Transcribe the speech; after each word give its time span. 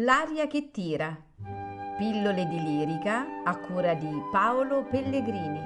L'aria 0.00 0.46
che 0.46 0.70
tira. 0.70 1.12
Pillole 1.96 2.46
di 2.46 2.62
lirica 2.62 3.26
a 3.42 3.56
cura 3.56 3.94
di 3.94 4.08
Paolo 4.30 4.84
Pellegrini. 4.84 5.58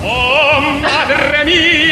Oh, 0.00 0.60
madre 0.80 1.44
mia, 1.44 1.83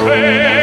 say 0.00 0.59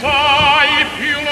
sai 0.00 0.86
più 0.98 1.29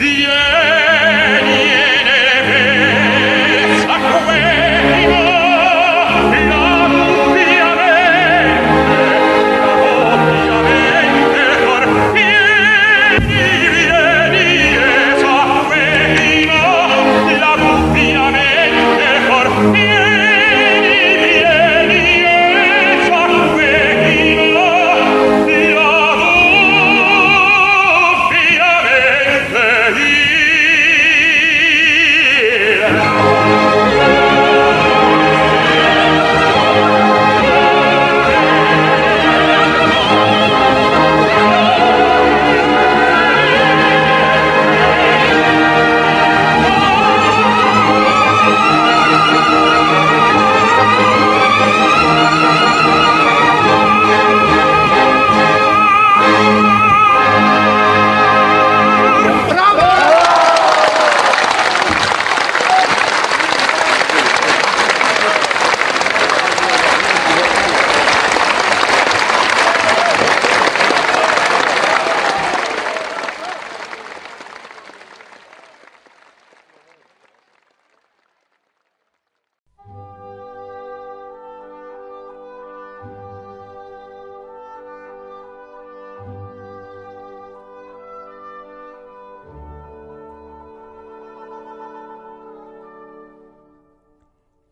the 0.00 0.24
end. 0.24 0.69